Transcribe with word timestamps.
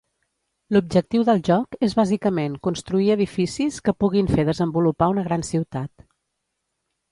L'objectiu 0.75 1.25
del 1.27 1.43
joc 1.49 1.77
és 1.87 1.93
bàsicament 1.99 2.55
construir 2.69 3.11
edificis 3.17 3.79
que 3.89 3.95
puguin 4.05 4.33
fer 4.35 4.49
desenvolupar 4.51 5.13
una 5.17 5.29
gran 5.31 5.49
ciutat. 5.55 6.05